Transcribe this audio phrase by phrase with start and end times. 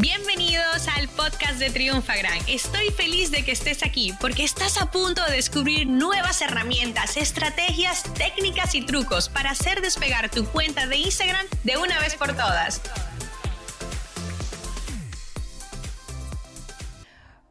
[0.00, 2.38] Bienvenidos al podcast de Triunfagram.
[2.46, 8.04] Estoy feliz de que estés aquí porque estás a punto de descubrir nuevas herramientas, estrategias,
[8.14, 12.80] técnicas y trucos para hacer despegar tu cuenta de Instagram de una vez por todas.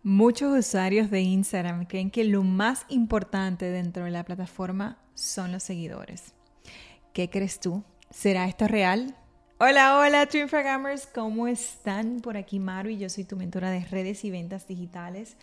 [0.04, 5.64] Muchos usuarios de Instagram creen que lo más importante dentro de la plataforma son los
[5.64, 6.34] seguidores.
[7.12, 7.84] ¿Qué crees tú?
[8.10, 9.18] ¿Será esto real?
[9.60, 12.20] Hola, hola, Twinfragamers, ¿cómo están?
[12.20, 15.36] Por aquí Maru y yo soy tu mentora de redes y ventas digitales.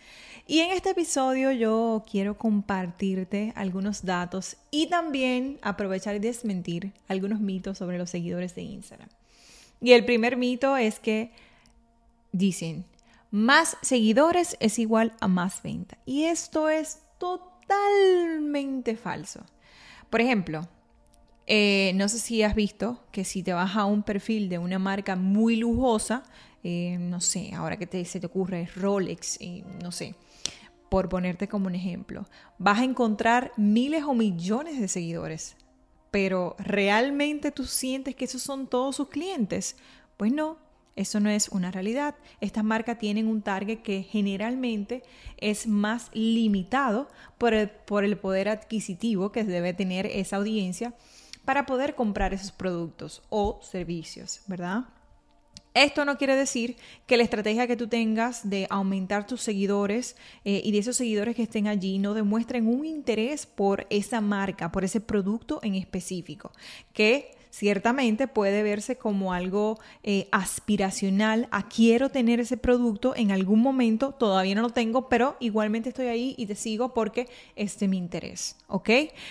[0.47, 7.41] Y en este episodio yo quiero compartirte algunos datos y también aprovechar y desmentir algunos
[7.41, 9.09] mitos sobre los seguidores de Instagram.
[9.81, 11.33] Y el primer mito es que
[12.31, 12.85] dicen,
[13.31, 15.97] más seguidores es igual a más venta.
[16.05, 19.41] Y esto es totalmente falso.
[20.09, 20.69] Por ejemplo,
[21.47, 24.79] eh, no sé si has visto que si te vas a un perfil de una
[24.79, 26.23] marca muy lujosa,
[26.63, 30.15] eh, no sé, ahora que te, se te ocurre Rolex, y no sé,
[30.89, 32.25] por ponerte como un ejemplo,
[32.57, 35.55] vas a encontrar miles o millones de seguidores.
[36.09, 39.75] Pero ¿realmente tú sientes que esos son todos sus clientes?
[40.17, 40.57] Pues no,
[40.95, 42.15] eso no es una realidad.
[42.39, 45.03] Estas marcas tienen un target que generalmente
[45.37, 50.93] es más limitado por por el poder adquisitivo que debe tener esa audiencia
[51.45, 54.85] para poder comprar esos productos o servicios, ¿verdad?
[55.75, 60.61] Esto no quiere decir que la estrategia que tú tengas de aumentar tus seguidores eh,
[60.63, 64.85] y de esos seguidores que estén allí no demuestren un interés por esa marca, por
[64.85, 66.53] ese producto en específico,
[66.93, 73.61] que ciertamente puede verse como algo eh, aspiracional a quiero tener ese producto en algún
[73.61, 77.87] momento, todavía no lo tengo, pero igualmente estoy ahí y te sigo porque es de
[77.87, 78.89] mi interés, ¿ok?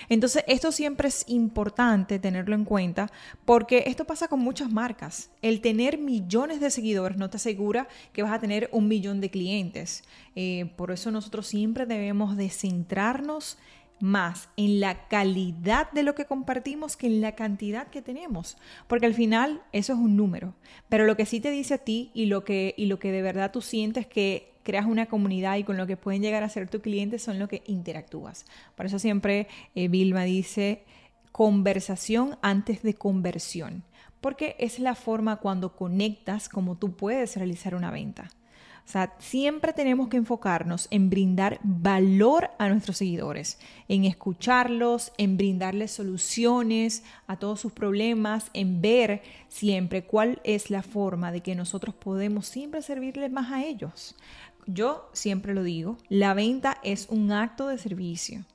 [0.09, 3.11] Entonces esto siempre es importante tenerlo en cuenta
[3.45, 5.29] porque esto pasa con muchas marcas.
[5.43, 9.29] El tener millones de seguidores no te asegura que vas a tener un millón de
[9.29, 10.03] clientes.
[10.35, 13.59] Eh, por eso nosotros siempre debemos de centrarnos
[13.99, 19.05] más en la calidad de lo que compartimos que en la cantidad que tenemos, porque
[19.05, 20.53] al final eso es un número,
[20.89, 23.21] pero lo que sí te dice a ti y lo que, y lo que de
[23.21, 26.67] verdad tú sientes que creas una comunidad y con lo que pueden llegar a ser
[26.69, 28.45] tus clientes son lo que interactúas.
[28.75, 30.83] Por eso siempre eh, Vilma dice
[31.31, 33.83] conversación antes de conversión,
[34.21, 38.29] porque es la forma cuando conectas como tú puedes realizar una venta.
[38.85, 43.57] O sea, siempre tenemos que enfocarnos en brindar valor a nuestros seguidores,
[43.87, 50.83] en escucharlos, en brindarles soluciones a todos sus problemas, en ver siempre cuál es la
[50.83, 54.15] forma de que nosotros podemos siempre servirles más a ellos.
[54.67, 58.45] Yo siempre lo digo, la venta es un acto de servicio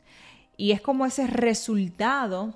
[0.57, 2.55] y es como ese resultado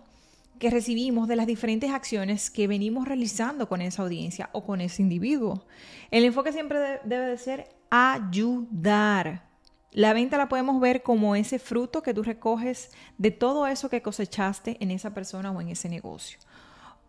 [0.58, 5.02] que recibimos de las diferentes acciones que venimos realizando con esa audiencia o con ese
[5.02, 5.66] individuo.
[6.10, 9.48] El enfoque siempre debe de ser ayudar.
[9.90, 14.02] La venta la podemos ver como ese fruto que tú recoges de todo eso que
[14.02, 16.38] cosechaste en esa persona o en ese negocio.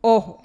[0.01, 0.43] Ojo,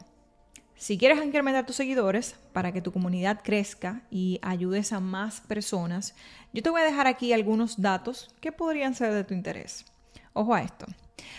[0.74, 6.14] si quieres incrementar tus seguidores para que tu comunidad crezca y ayudes a más personas,
[6.54, 9.84] yo te voy a dejar aquí algunos datos que podrían ser de tu interés.
[10.32, 10.86] Ojo a esto.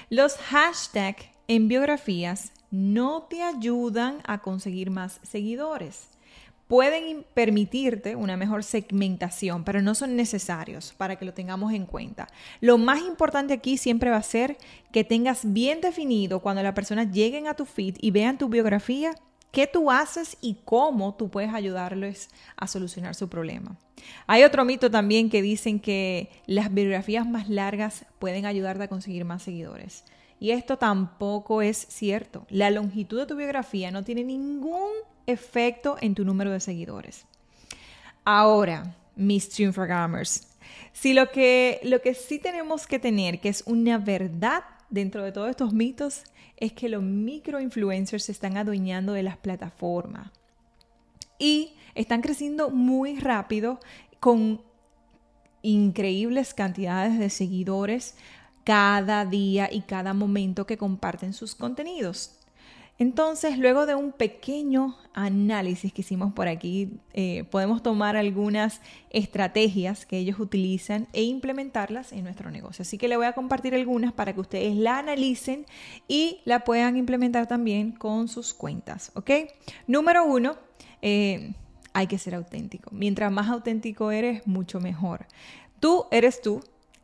[0.09, 6.07] Los hashtags en biografías no te ayudan a conseguir más seguidores.
[6.69, 12.29] Pueden permitirte una mejor segmentación, pero no son necesarios para que lo tengamos en cuenta.
[12.61, 14.55] Lo más importante aquí siempre va a ser
[14.93, 19.11] que tengas bien definido cuando las personas lleguen a tu feed y vean tu biografía,
[19.51, 23.75] qué tú haces y cómo tú puedes ayudarles a solucionar su problema.
[24.25, 29.25] Hay otro mito también que dicen que las biografías más largas pueden ayudarte a conseguir
[29.25, 30.05] más seguidores.
[30.41, 32.47] Y esto tampoco es cierto.
[32.49, 34.89] La longitud de tu biografía no tiene ningún
[35.27, 37.27] efecto en tu número de seguidores.
[38.25, 40.47] Ahora, mis Triunfagrammers,
[40.93, 45.31] si lo que, lo que sí tenemos que tener, que es una verdad dentro de
[45.31, 46.23] todos estos mitos,
[46.57, 50.31] es que los microinfluencers se están adueñando de las plataformas
[51.37, 53.79] y están creciendo muy rápido
[54.19, 54.63] con
[55.61, 58.15] increíbles cantidades de seguidores
[58.63, 62.37] cada día y cada momento que comparten sus contenidos.
[63.01, 68.79] Entonces, luego de un pequeño análisis que hicimos por aquí, eh, podemos tomar algunas
[69.09, 72.83] estrategias que ellos utilizan e implementarlas en nuestro negocio.
[72.83, 75.65] Así que le voy a compartir algunas para que ustedes la analicen
[76.07, 79.11] y la puedan implementar también con sus cuentas.
[79.15, 79.31] ¿Ok?
[79.87, 80.57] Número uno,
[81.01, 81.55] eh,
[81.93, 82.91] hay que ser auténtico.
[82.91, 85.25] Mientras más auténtico eres, mucho mejor.
[85.79, 86.61] Tú eres tú,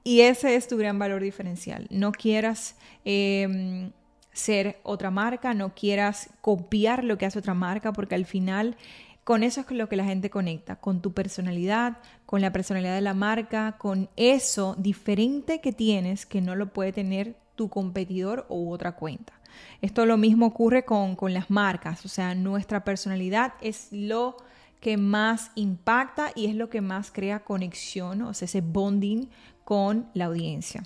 [0.07, 1.85] y ese es tu gran valor diferencial.
[1.89, 3.91] No quieras em,
[4.31, 8.77] ser otra marca, no quieras copiar lo que hace otra marca, porque al final
[9.25, 13.01] con eso es lo que la gente conecta, con tu personalidad, con la personalidad de
[13.01, 18.71] la marca, con eso diferente que tienes que no lo puede tener tu competidor u
[18.71, 19.33] otra cuenta.
[19.81, 24.37] Esto lo mismo ocurre con, con las marcas, o sea, nuestra personalidad es lo
[24.79, 29.29] que más impacta y es lo que más crea conexión, o sea, ese bonding
[29.63, 30.83] con la audiencia.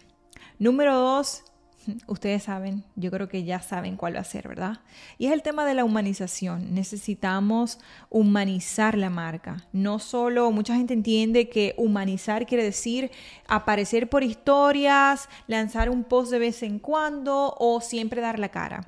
[0.59, 1.43] Número dos,
[2.07, 4.79] Ustedes saben, yo creo que ya saben cuál va a ser, ¿verdad?
[5.17, 6.73] Y es el tema de la humanización.
[6.73, 7.79] Necesitamos
[8.09, 9.65] humanizar la marca.
[9.71, 13.11] No solo, mucha gente entiende que humanizar quiere decir
[13.47, 18.87] aparecer por historias, lanzar un post de vez en cuando o siempre dar la cara.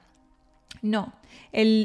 [0.82, 1.14] No,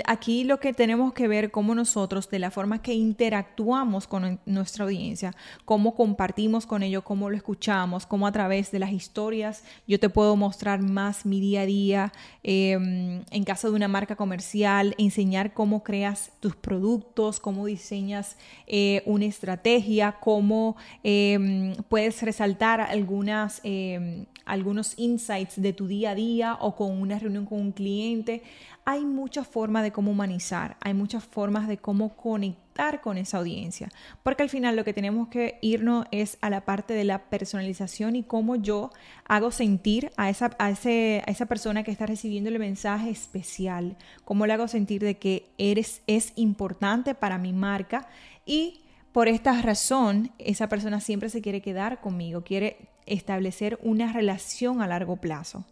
[0.07, 4.85] aquí lo que tenemos que ver como nosotros, de la forma que interactuamos con nuestra
[4.85, 5.35] audiencia,
[5.65, 10.09] cómo compartimos con ellos, cómo lo escuchamos, cómo a través de las historias yo te
[10.09, 12.13] puedo mostrar más mi día a día,
[12.43, 18.37] em, en caso de una marca comercial, enseñar cómo creas tus productos, cómo diseñas
[18.67, 26.15] eh, una estrategia, cómo em, puedes resaltar algunas, em, algunos insights de tu día a
[26.15, 28.43] día o con una reunión con un cliente.
[28.85, 33.89] Hay muchas formas de cómo humanizar, hay muchas formas de cómo conectar con esa audiencia,
[34.23, 38.17] porque al final lo que tenemos que irnos es a la parte de la personalización
[38.17, 38.91] y cómo yo
[39.25, 43.97] hago sentir a esa, a ese, a esa persona que está recibiendo el mensaje especial,
[44.25, 48.09] cómo le hago sentir de que eres, es importante para mi marca
[48.47, 48.81] y
[49.13, 54.87] por esta razón esa persona siempre se quiere quedar conmigo, quiere establecer una relación a
[54.87, 55.65] largo plazo,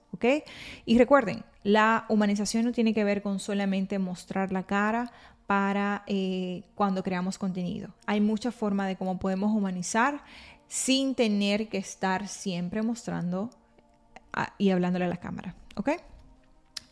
[0.84, 5.12] Y recuerden, la humanización no tiene que ver con solamente mostrar la cara
[5.46, 7.94] para eh, cuando creamos contenido.
[8.06, 10.20] Hay muchas formas de cómo podemos humanizar
[10.68, 13.50] sin tener que estar siempre mostrando
[14.58, 15.90] y hablándole a la cámara, ¿ok?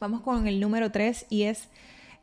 [0.01, 1.69] Vamos con el número tres y es,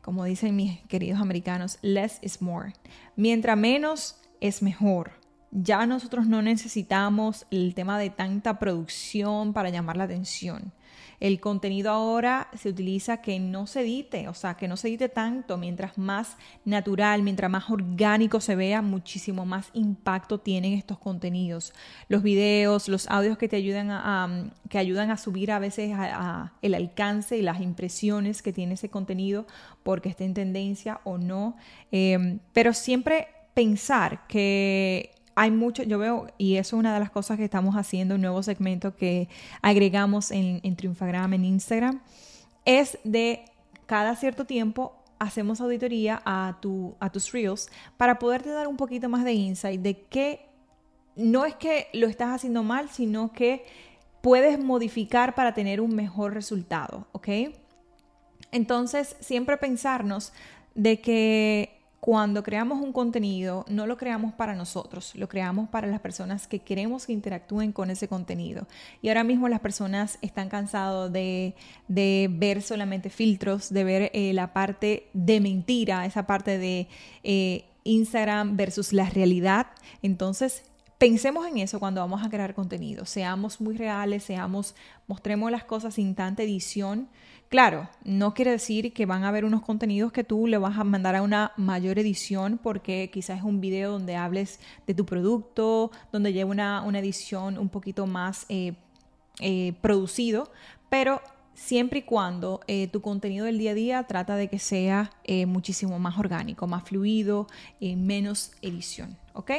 [0.01, 2.73] como dicen mis queridos americanos, less is more.
[3.15, 5.21] Mientras menos es mejor
[5.51, 10.71] ya nosotros no necesitamos el tema de tanta producción para llamar la atención.
[11.21, 15.07] El contenido ahora se utiliza que no se edite, o sea, que no se edite
[15.07, 16.35] tanto, mientras más
[16.65, 21.73] natural, mientras más orgánico se vea, muchísimo más impacto tienen estos contenidos.
[22.09, 25.95] Los videos, los audios que te ayudan a, que ayudan a subir a veces
[26.63, 29.45] el alcance y las impresiones que tiene ese contenido
[29.83, 31.55] porque está en tendencia o no.
[31.91, 37.11] Eh, pero siempre pensar que hay mucho, yo veo, y eso es una de las
[37.11, 39.29] cosas que estamos haciendo, un nuevo segmento que
[39.61, 40.77] agregamos en, en
[41.33, 42.01] en Instagram,
[42.65, 43.45] es de
[43.85, 49.07] cada cierto tiempo hacemos auditoría a, tu, a tus reels para poderte dar un poquito
[49.07, 50.49] más de insight de que
[51.15, 53.65] no es que lo estás haciendo mal, sino que
[54.21, 57.27] puedes modificar para tener un mejor resultado, ¿ok?
[58.51, 60.33] Entonces, siempre pensarnos
[60.73, 65.99] de que cuando creamos un contenido, no lo creamos para nosotros, lo creamos para las
[65.99, 68.67] personas que queremos que interactúen con ese contenido.
[69.03, 71.53] Y ahora mismo las personas están cansados de,
[71.87, 76.87] ver solamente filtros, de ver eh, la parte de mentira, esa parte de
[77.23, 79.67] eh, Instagram versus la realidad.
[80.01, 80.63] Entonces,
[81.01, 83.05] pensemos en eso cuando vamos a crear contenido.
[83.05, 84.75] Seamos muy reales, seamos,
[85.07, 87.09] mostremos las cosas sin tanta edición
[87.51, 90.85] Claro, no quiere decir que van a haber unos contenidos que tú le vas a
[90.85, 95.91] mandar a una mayor edición porque quizás es un video donde hables de tu producto,
[96.13, 98.75] donde lleve una, edición un poquito más eh,
[99.41, 100.49] eh, producido,
[100.87, 101.21] pero
[101.53, 105.11] siempre y cuando eh, tu contenido del día a día trata de que sea
[105.45, 107.47] muchísimo más orgánico, más fluido,
[107.81, 109.51] menos edición, ¿ok?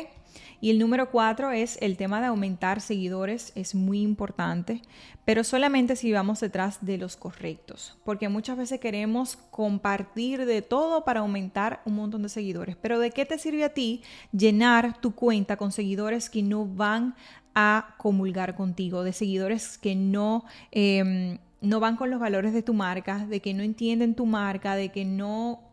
[0.61, 4.83] Y el número cuatro es el tema de aumentar seguidores, es muy importante,
[5.25, 11.05] pero solamente si vamos detrás de los correctos, porque muchas veces queremos compartir de todo
[11.05, 15.15] para aumentar un montón de seguidores, pero ¿de qué te sirve a ti llenar tu
[15.15, 17.15] cuenta con seguidores que no van
[17.55, 20.45] a comulgar contigo, de seguidores que no...
[20.71, 24.75] Em, no van con los valores de tu marca, de que no entienden tu marca,
[24.75, 25.72] de que no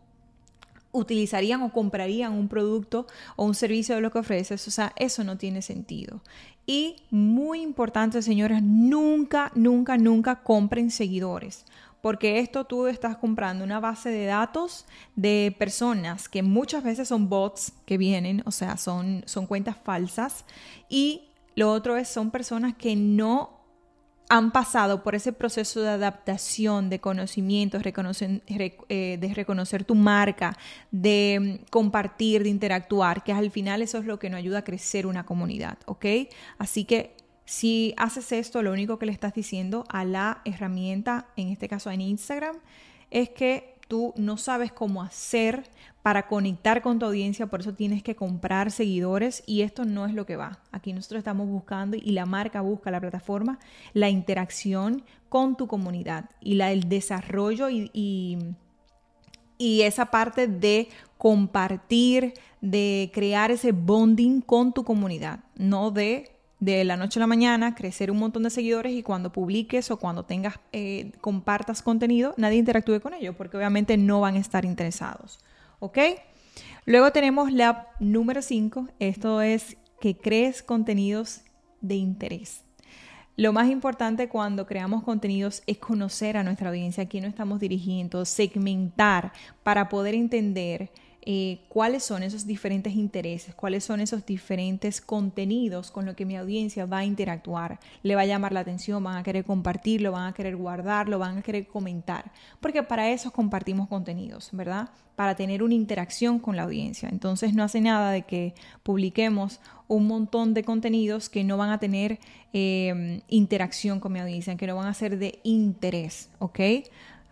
[0.92, 4.68] utilizarían o comprarían un producto o un servicio de lo que ofreces.
[4.68, 6.22] O sea, eso no tiene sentido.
[6.66, 11.66] Y muy importante, señores, nunca, nunca, nunca compren seguidores.
[12.02, 17.28] Porque esto tú estás comprando una base de datos de personas que muchas veces son
[17.28, 20.46] bots que vienen, o sea, son, son cuentas falsas.
[20.88, 23.59] Y lo otro es, son personas que no
[24.30, 30.56] han pasado por ese proceso de adaptación, de conocimiento, eh, de reconocer tu marca,
[30.92, 34.64] de mm, compartir, de interactuar, que al final eso es lo que nos ayuda a
[34.64, 36.06] crecer una comunidad, ¿ok?
[36.60, 41.50] Así que si haces esto, lo único que le estás diciendo a la herramienta, en
[41.50, 42.58] este caso en Instagram,
[43.10, 45.64] es que tú no sabes cómo hacer
[46.04, 50.14] para conectar con tu audiencia, por eso tienes que comprar seguidores y esto no es
[50.14, 50.60] lo que va.
[50.72, 53.60] Aquí nosotros estamos buscando y la marca busca la plataforma,
[53.94, 57.90] la interacción con tu comunidad y la, el desarrollo y,
[59.58, 66.84] y esa parte de compartir, de crear ese bonding con tu comunidad, no de de
[66.84, 70.24] la noche a la mañana crecer un montón de seguidores y cuando publiques o cuando
[70.24, 75.40] tengas, eh, compartas contenido, nadie interactúe con ellos porque obviamente no van a estar interesados.
[75.80, 75.98] ¿Ok?
[76.86, 81.42] Luego tenemos la número 5, esto es que crees contenidos
[81.82, 82.64] de interés.
[83.38, 87.62] Lo más importante cuando creamos contenidos es conocer a nuestra audiencia, a quién nos estamos
[87.62, 89.32] dirigiendo, segmentar
[89.64, 96.06] para poder entender eh, cuáles son esos diferentes intereses, cuáles son esos diferentes contenidos con
[96.06, 99.24] los que mi audiencia va a interactuar, le va a llamar la atención, van a
[99.24, 104.50] querer compartirlo, van a querer guardarlo, van a querer comentar, porque para eso compartimos contenidos,
[104.54, 104.90] ¿verdad?
[105.18, 107.10] Para tener una interacción con la audiencia.
[107.10, 109.60] Entonces no hace nada de que publiquemos
[109.90, 112.20] un montón de contenidos que no van a tener
[112.54, 116.60] eh, interacción con mi audiencia, que no van a ser de interés, ¿ok?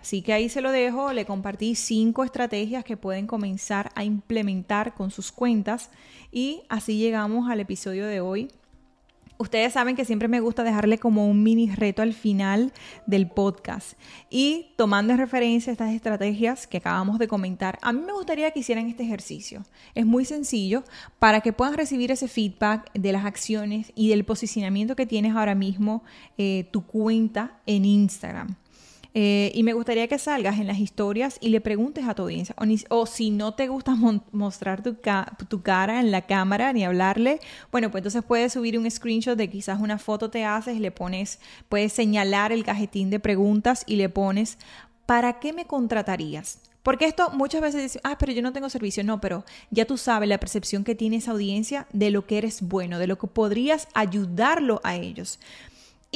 [0.08, 4.94] Así que ahí se lo dejo, le compartí cinco estrategias que pueden comenzar a implementar
[4.94, 5.90] con sus cuentas
[6.32, 8.48] y así llegamos al episodio de hoy.
[9.38, 12.72] Ustedes saben que siempre me gusta dejarle como un mini reto al final
[13.06, 14.00] del podcast.
[14.30, 18.62] Y tomando en referencia estas estrategias que acabamos de comentar, a mí me gustaría que
[18.62, 19.64] hicieran este ejercicio.
[19.94, 20.86] Es muy sencillo
[21.20, 25.54] para que puedan recibir ese feedback de las acciones y del posicionamiento que tienes ahora
[25.54, 26.02] mismo
[26.38, 28.56] eh, tu cuenta en Instagram.
[29.14, 32.56] Eh, y me gustaría que salgas en las historias y le preguntes a tu audiencia.
[32.90, 33.96] O, si no te gusta
[34.32, 34.98] mostrar tu,
[35.48, 37.40] tu, cara en la cámara ni hablarle,
[37.72, 41.40] bueno, pues entonces puedes subir un screenshot de quizás una foto te haces le pones,
[41.70, 44.58] puedes señalar el cajetín de preguntas y le pones,
[45.06, 46.60] ¿para qué me contratarías?
[46.84, 49.04] Porque esto muchas veces dicen, ah, pero yo no tengo servicio.
[49.04, 52.62] No, pero ya tú sabes la percepción que tiene esa audiencia de lo que eres
[52.62, 55.38] bueno, de lo que podrías ayudarlo a ellos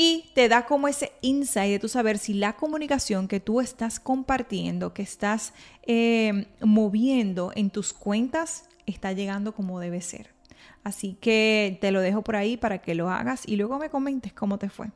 [0.04, 4.00] y te da como ese insight de tu saber si la comunicación que tú estás
[4.00, 5.54] compartiendo, que estás
[5.84, 10.34] eh, moviendo en tus cuentas, está llegando como debe ser.
[10.84, 14.34] Así que te lo dejo por ahí para que lo hagas y luego me comentes
[14.34, 14.88] cómo te fue.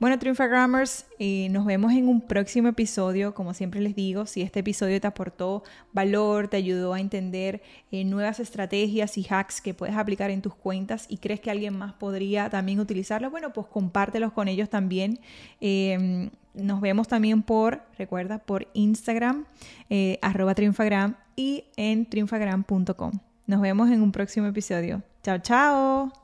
[0.00, 3.34] Bueno, Triunfagrammers, eh, nos vemos en un próximo episodio.
[3.34, 8.04] Como siempre les digo, si este episodio te aportó valor, te ayudó a entender eh,
[8.04, 11.92] nuevas estrategias y hacks que puedes aplicar en tus cuentas y crees que alguien más
[11.94, 15.18] podría también utilizarlo, bueno, pues compártelos con ellos también.
[15.60, 19.44] Em, nos vemos también por, recuerda, por Instagram,
[19.90, 23.12] eh, arroba triunfagram y en triunfagram.com.
[23.46, 25.02] Nos vemos en un próximo episodio.
[25.22, 26.23] Chao, chao.